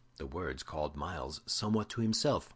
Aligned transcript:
The 0.17 0.25
words 0.25 0.63
called 0.63 0.95
Myles 0.95 1.41
somewhat 1.45 1.87
to 1.89 2.01
himself. 2.01 2.49